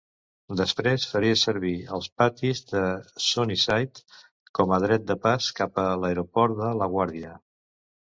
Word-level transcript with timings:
Després 0.59 1.03
faria 1.11 1.35
servir 1.41 1.73
els 1.97 2.07
patis 2.23 2.63
de 2.73 2.83
Sunnyside 3.27 4.19
com 4.61 4.77
a 4.77 4.83
dret 4.89 5.09
de 5.15 5.21
pas 5.29 5.55
cap 5.63 5.81
a 5.87 5.89
l'aeroport 6.03 6.61
de 6.65 6.77
LaGuardia. 6.85 7.41